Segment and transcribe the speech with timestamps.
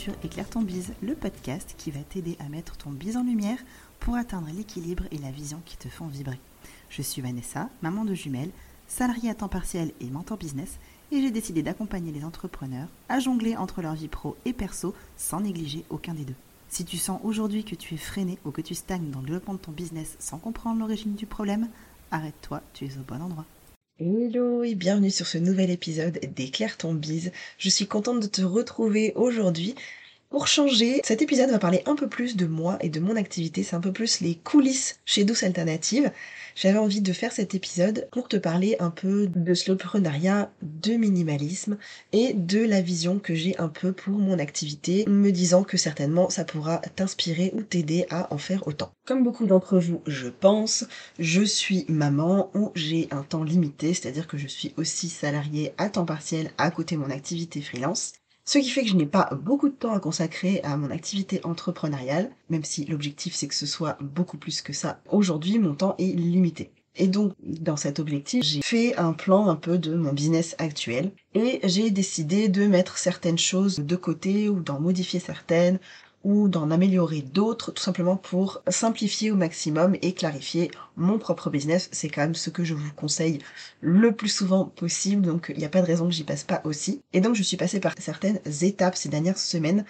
[0.00, 3.58] sur Éclaire ton bise, le podcast qui va t'aider à mettre ton bise en lumière
[3.98, 6.40] pour atteindre l'équilibre et la vision qui te font vibrer.
[6.88, 8.48] Je suis Vanessa, maman de jumelles,
[8.88, 10.78] salariée à temps partiel et mentor business,
[11.12, 15.40] et j'ai décidé d'accompagner les entrepreneurs à jongler entre leur vie pro et perso sans
[15.40, 16.34] négliger aucun des deux.
[16.70, 19.54] Si tu sens aujourd'hui que tu es freiné ou que tu stagnes dans le développement
[19.54, 21.68] de ton business sans comprendre l'origine du problème,
[22.10, 23.44] arrête-toi, tu es au bon endroit.
[24.02, 27.32] Hello et bienvenue sur ce nouvel épisode d'Éclaire ton bise.
[27.58, 29.74] Je suis contente de te retrouver aujourd'hui.
[30.30, 33.64] Pour changer, cet épisode va parler un peu plus de moi et de mon activité,
[33.64, 36.12] c'est un peu plus les coulisses chez Douce Alternative.
[36.54, 41.78] J'avais envie de faire cet épisode pour te parler un peu de slowpreneuriat, de minimalisme
[42.12, 46.30] et de la vision que j'ai un peu pour mon activité, me disant que certainement
[46.30, 48.92] ça pourra t'inspirer ou t'aider à en faire autant.
[49.06, 50.84] Comme beaucoup d'entre vous, je pense,
[51.18, 55.88] je suis maman ou j'ai un temps limité, c'est-à-dire que je suis aussi salariée à
[55.88, 58.12] temps partiel à côté de mon activité freelance.
[58.52, 61.40] Ce qui fait que je n'ai pas beaucoup de temps à consacrer à mon activité
[61.44, 65.00] entrepreneuriale, même si l'objectif c'est que ce soit beaucoup plus que ça.
[65.08, 66.72] Aujourd'hui, mon temps est limité.
[66.96, 71.12] Et donc, dans cet objectif, j'ai fait un plan un peu de mon business actuel
[71.32, 75.78] et j'ai décidé de mettre certaines choses de côté ou d'en modifier certaines
[76.22, 81.88] ou d'en améliorer d'autres, tout simplement pour simplifier au maximum et clarifier mon propre business.
[81.92, 83.38] C'est quand même ce que je vous conseille
[83.80, 86.60] le plus souvent possible, donc il n'y a pas de raison que j'y passe pas
[86.64, 87.00] aussi.
[87.12, 89.84] Et donc je suis passée par certaines étapes ces dernières semaines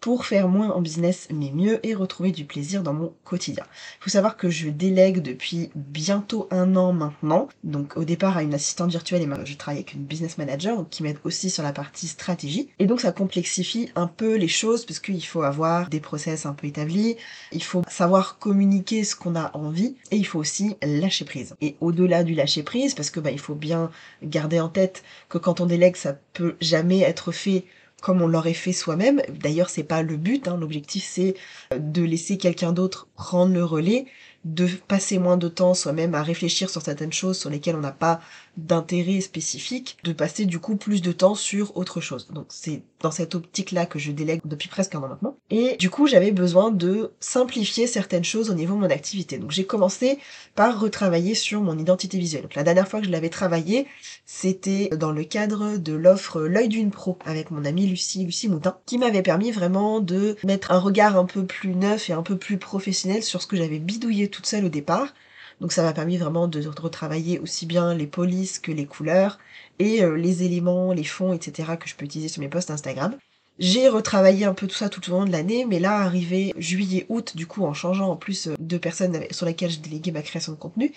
[0.00, 3.64] pour faire moins en business mais mieux et retrouver du plaisir dans mon quotidien.
[4.00, 8.42] Il faut savoir que je délègue depuis bientôt un an maintenant, donc au départ à
[8.42, 11.72] une assistante virtuelle et je travaille avec une business manager qui m'aide aussi sur la
[11.72, 12.70] partie stratégie.
[12.78, 16.52] Et donc ça complexifie un peu les choses parce qu'il faut avoir des process un
[16.52, 17.16] peu établis,
[17.52, 21.54] il faut savoir communiquer ce qu'on a envie et il faut aussi lâcher prise.
[21.60, 23.90] Et au-delà du lâcher prise, parce que bah, il faut bien
[24.22, 27.64] garder en tête que quand on délègue, ça peut jamais être fait
[28.02, 29.22] comme on l'aurait fait soi-même.
[29.40, 30.48] D'ailleurs, c'est pas le but.
[30.48, 30.58] Hein.
[30.60, 31.34] L'objectif, c'est
[31.76, 34.06] de laisser quelqu'un d'autre prendre le relais,
[34.46, 37.90] de passer moins de temps soi-même à réfléchir sur certaines choses sur lesquelles on n'a
[37.90, 38.20] pas
[38.56, 42.28] d'intérêt spécifique, de passer du coup plus de temps sur autre chose.
[42.32, 45.36] Donc c'est dans cette optique-là que je délègue depuis presque un an maintenant.
[45.50, 49.38] Et du coup, j'avais besoin de simplifier certaines choses au niveau de mon activité.
[49.38, 50.18] Donc j'ai commencé
[50.54, 52.48] par retravailler sur mon identité visuelle.
[52.54, 53.86] La dernière fois que je l'avais travaillé,
[54.24, 58.78] c'était dans le cadre de l'offre L'œil d'une pro avec mon amie Lucie, Lucie Moutin,
[58.86, 62.38] qui m'avait permis vraiment de mettre un regard un peu plus neuf et un peu
[62.38, 65.12] plus professionnel sur ce que j'avais bidouillé toute seule au départ
[65.60, 69.38] donc ça m'a permis vraiment de retravailler aussi bien les polices que les couleurs
[69.78, 71.72] et euh, les éléments, les fonds, etc.
[71.80, 73.16] que je peux utiliser sur mes posts Instagram.
[73.58, 77.36] J'ai retravaillé un peu tout ça tout au long de l'année, mais là, arrivé juillet-août,
[77.36, 80.52] du coup, en changeant en plus euh, de personnes sur lesquelles je déléguais ma création
[80.52, 80.92] de contenu,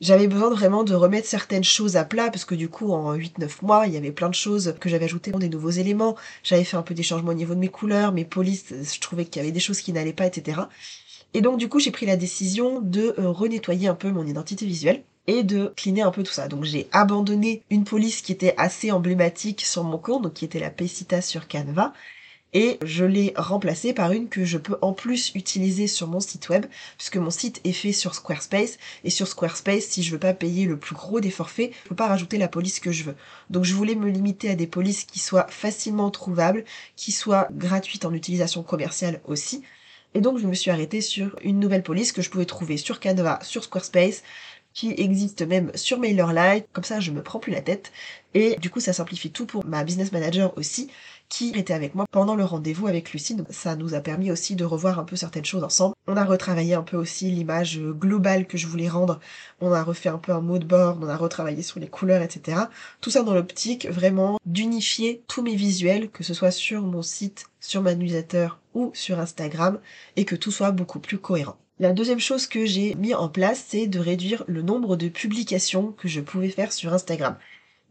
[0.00, 3.48] j'avais besoin vraiment de remettre certaines choses à plat, parce que du coup, en 8-9
[3.62, 6.76] mois, il y avait plein de choses que j'avais ajoutées, des nouveaux éléments, j'avais fait
[6.76, 9.44] un peu des changements au niveau de mes couleurs, mes polices, je trouvais qu'il y
[9.44, 10.62] avait des choses qui n'allaient pas, etc.
[11.34, 14.64] Et donc du coup, j'ai pris la décision de euh, renettoyer un peu mon identité
[14.64, 16.48] visuelle et de cleaner un peu tout ça.
[16.48, 20.60] Donc j'ai abandonné une police qui était assez emblématique sur mon compte, donc qui était
[20.60, 21.92] la Pesita sur Canva,
[22.52, 26.48] et je l'ai remplacée par une que je peux en plus utiliser sur mon site
[26.50, 30.34] web, puisque mon site est fait sur Squarespace, et sur Squarespace, si je veux pas
[30.34, 33.16] payer le plus gros des forfaits, je peux pas rajouter la police que je veux.
[33.50, 38.04] Donc je voulais me limiter à des polices qui soient facilement trouvables, qui soient gratuites
[38.04, 39.64] en utilisation commerciale aussi,
[40.14, 43.00] et donc je me suis arrêtée sur une nouvelle police que je pouvais trouver sur
[43.00, 44.22] Canva, sur Squarespace,
[44.74, 46.66] qui existe même sur MailerLite.
[46.72, 47.92] Comme ça, je me prends plus la tête.
[48.34, 50.90] Et du coup, ça simplifie tout pour ma business manager aussi,
[51.28, 53.36] qui était avec moi pendant le rendez-vous avec Lucie.
[53.50, 55.94] Ça nous a permis aussi de revoir un peu certaines choses ensemble.
[56.08, 59.20] On a retravaillé un peu aussi l'image globale que je voulais rendre.
[59.60, 62.62] On a refait un peu un mood board, on a retravaillé sur les couleurs, etc.
[63.00, 67.46] Tout ça dans l'optique vraiment d'unifier tous mes visuels, que ce soit sur mon site,
[67.60, 69.80] sur ma newsletter ou sur Instagram,
[70.16, 71.56] et que tout soit beaucoup plus cohérent.
[71.80, 75.92] La deuxième chose que j'ai mis en place, c'est de réduire le nombre de publications
[75.92, 77.36] que je pouvais faire sur Instagram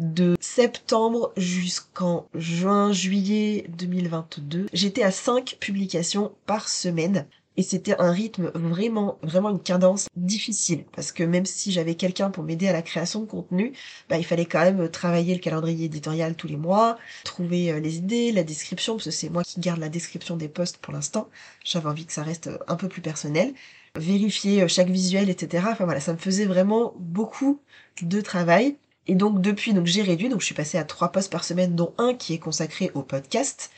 [0.00, 7.26] de septembre jusqu'en juin, juillet 2022, j'étais à 5 publications par semaine.
[7.56, 10.84] Et c'était un rythme vraiment, vraiment une cadence difficile.
[10.94, 13.72] Parce que même si j'avais quelqu'un pour m'aider à la création de contenu,
[14.08, 17.96] bah, il fallait quand même travailler le calendrier éditorial tous les mois, trouver euh, les
[17.96, 21.28] idées, la description, parce que c'est moi qui garde la description des posts pour l'instant.
[21.64, 23.52] J'avais envie que ça reste euh, un peu plus personnel.
[23.96, 25.66] Vérifier euh, chaque visuel, etc.
[25.70, 27.60] Enfin voilà, ça me faisait vraiment beaucoup
[28.00, 28.76] de travail.
[29.06, 31.74] Et donc depuis, donc j'ai réduit, donc je suis passée à trois posts par semaine,
[31.74, 33.70] dont un qui est consacré au podcast.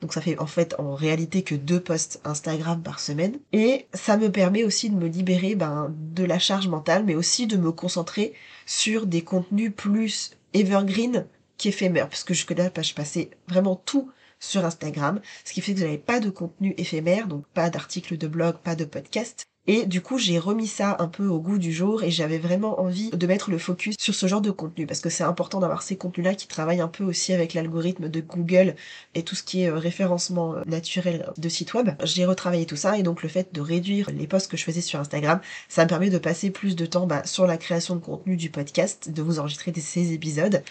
[0.00, 3.38] Donc ça fait en fait en réalité que deux posts Instagram par semaine.
[3.52, 7.46] Et ça me permet aussi de me libérer ben, de la charge mentale, mais aussi
[7.46, 8.32] de me concentrer
[8.66, 11.26] sur des contenus plus evergreen
[11.58, 12.08] qu'éphémères.
[12.08, 14.10] Parce que jusque-là, je passais vraiment tout
[14.40, 18.16] sur Instagram, ce qui fait que je n'avais pas de contenu éphémère, donc pas d'articles
[18.16, 19.44] de blog, pas de podcast.
[19.66, 22.80] Et du coup, j'ai remis ça un peu au goût du jour et j'avais vraiment
[22.80, 25.82] envie de mettre le focus sur ce genre de contenu parce que c'est important d'avoir
[25.82, 28.74] ces contenus-là qui travaillent un peu aussi avec l'algorithme de Google
[29.14, 31.90] et tout ce qui est euh, référencement euh, naturel de site web.
[32.04, 34.80] J'ai retravaillé tout ça et donc le fait de réduire les posts que je faisais
[34.80, 38.00] sur Instagram, ça me permet de passer plus de temps bah, sur la création de
[38.00, 40.62] contenu du podcast, de vous enregistrer ces épisodes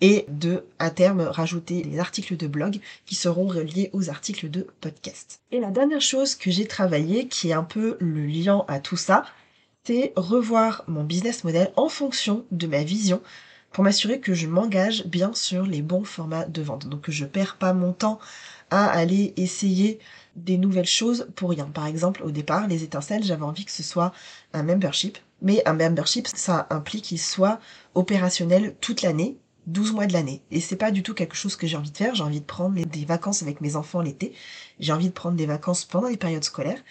[0.00, 4.66] et de, à terme, rajouter les articles de blog qui seront reliés aux articles de
[4.80, 5.40] podcast.
[5.52, 8.96] Et la dernière chose que j'ai travaillé, qui est un peu le lien à tout
[8.96, 9.24] ça,
[9.84, 13.20] c'est revoir mon business model en fonction de ma vision
[13.72, 16.88] pour m'assurer que je m'engage bien sur les bons formats de vente.
[16.88, 18.18] Donc que je perds pas mon temps
[18.70, 19.98] à aller essayer
[20.36, 21.66] des nouvelles choses pour rien.
[21.66, 24.12] Par exemple, au départ, les étincelles, j'avais envie que ce soit
[24.52, 25.18] un membership.
[25.42, 27.60] Mais un membership, ça implique qu'il soit
[27.94, 30.42] opérationnel toute l'année 12 mois de l'année.
[30.50, 32.14] Et c'est pas du tout quelque chose que j'ai envie de faire.
[32.14, 34.34] J'ai envie de prendre des vacances avec mes enfants l'été.
[34.78, 36.82] J'ai envie de prendre des vacances pendant les périodes scolaires.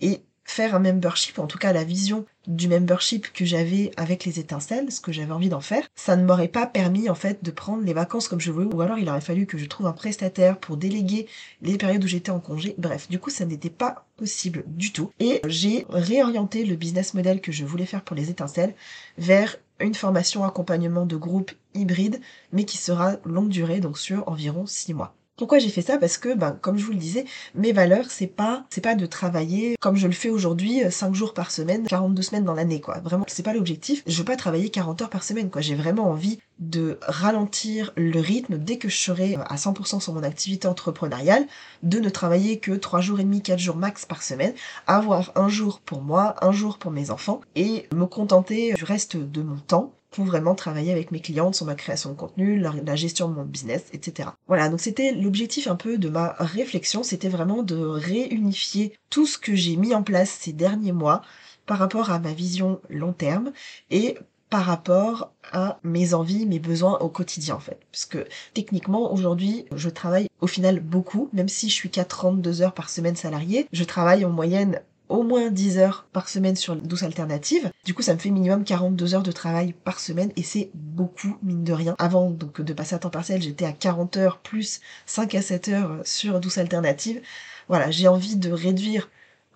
[0.00, 4.38] Et faire un membership, en tout cas la vision du membership que j'avais avec les
[4.38, 7.50] étincelles, ce que j'avais envie d'en faire, ça ne m'aurait pas permis en fait de
[7.50, 9.92] prendre les vacances comme je voulais, ou alors il aurait fallu que je trouve un
[9.92, 11.26] prestataire pour déléguer
[11.62, 12.74] les périodes où j'étais en congé.
[12.78, 15.10] Bref, du coup ça n'était pas possible du tout.
[15.18, 18.74] Et j'ai réorienté le business model que je voulais faire pour les étincelles
[19.18, 22.20] vers une formation accompagnement de groupe hybride,
[22.52, 25.14] mais qui sera longue durée, donc sur environ 6 mois.
[25.36, 25.98] Pourquoi j'ai fait ça?
[25.98, 27.24] Parce que, ben, comme je vous le disais,
[27.56, 31.14] mes valeurs, c'est pas, c'est pas de travailler comme je le fais aujourd'hui, 5 euh,
[31.14, 33.00] jours par semaine, 42 semaines dans l'année, quoi.
[33.00, 34.04] Vraiment, c'est pas l'objectif.
[34.06, 35.60] Je veux pas travailler 40 heures par semaine, quoi.
[35.60, 40.22] J'ai vraiment envie de ralentir le rythme dès que je serai à 100% sur mon
[40.22, 41.46] activité entrepreneuriale,
[41.82, 44.54] de ne travailler que 3 jours et demi, 4 jours max par semaine,
[44.86, 49.16] avoir un jour pour moi, un jour pour mes enfants, et me contenter du reste
[49.16, 49.92] de mon temps
[50.22, 53.86] vraiment travailler avec mes clientes sur ma création de contenu, la, gestion de mon business,
[53.92, 54.28] etc.
[54.46, 59.38] Voilà, donc c'était l'objectif un peu de ma réflexion, c'était vraiment de réunifier tout ce
[59.38, 61.22] que j'ai mis en place ces derniers mois
[61.66, 63.52] par rapport à ma vision long terme
[63.90, 64.16] et
[64.50, 67.80] par rapport à mes envies, mes besoins au quotidien en fait.
[67.90, 72.62] Parce que techniquement aujourd'hui je travaille au final beaucoup, même si je suis qu'à 32
[72.62, 76.76] heures par semaine salariée, je travaille en moyenne au moins 10 heures par semaine sur
[76.76, 77.70] douce alternative.
[77.84, 81.36] Du coup, ça me fait minimum 42 heures de travail par semaine et c'est beaucoup,
[81.42, 81.94] mine de rien.
[81.98, 85.68] Avant donc de passer à temps partiel, j'étais à 40 heures plus 5 à 7
[85.68, 87.20] heures sur douce alternative.
[87.68, 89.08] Voilà, j'ai envie de réduire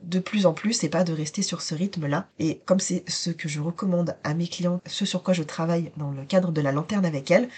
[0.03, 2.29] de plus en plus et pas de rester sur ce rythme-là.
[2.39, 5.91] Et comme c'est ce que je recommande à mes clients, ce sur quoi je travaille
[5.97, 7.49] dans le cadre de la lanterne avec elles,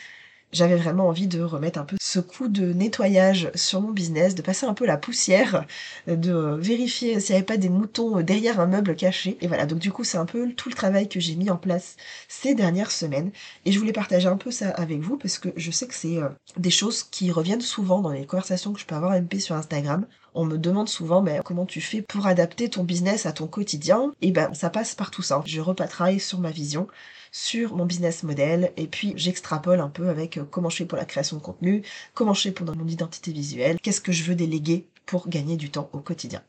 [0.52, 4.42] j'avais vraiment envie de remettre un peu ce coup de nettoyage sur mon business, de
[4.42, 5.64] passer un peu la poussière,
[6.06, 9.38] de vérifier s'il n'y avait pas des moutons derrière un meuble caché.
[9.40, 11.56] Et voilà, donc du coup c'est un peu tout le travail que j'ai mis en
[11.56, 11.96] place
[12.28, 13.30] ces dernières semaines.
[13.64, 16.18] Et je voulais partager un peu ça avec vous parce que je sais que c'est
[16.18, 19.54] euh, des choses qui reviennent souvent dans les conversations que je peux avoir MP sur
[19.56, 20.06] Instagram.
[20.34, 24.12] On me demande souvent mais comment tu fais pour adapter ton business à ton quotidien?
[24.22, 25.42] Et ben ça passe par tout ça.
[25.46, 26.88] Je repatraille sur ma vision
[27.32, 30.98] sur mon business model et puis j'extrapole un peu avec euh, comment je fais pour
[30.98, 31.82] la création de contenu,
[32.14, 35.70] comment je fais pour mon identité visuelle, qu'est-ce que je veux déléguer pour gagner du
[35.70, 36.42] temps au quotidien.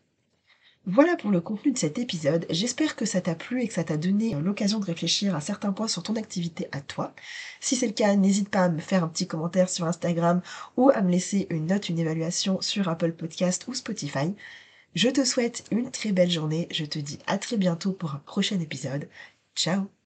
[0.88, 2.48] Voilà pour le contenu de cet épisode.
[2.50, 5.42] J'espère que ça t'a plu et que ça t'a donné euh, l'occasion de réfléchir à
[5.42, 7.14] certains points sur ton activité à toi.
[7.60, 10.42] Si c'est le cas, n'hésite pas à me faire un petit commentaire sur Instagram
[10.78, 14.34] ou à me laisser une note, une évaluation sur Apple Podcast ou Spotify.
[14.96, 16.68] Je te souhaite une très belle journée.
[16.72, 19.08] Je te dis à très bientôt pour un prochain épisode.
[19.56, 20.01] Ciao